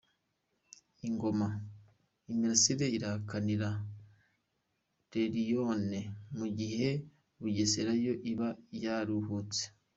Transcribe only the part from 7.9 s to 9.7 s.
yo iba yaruhutse.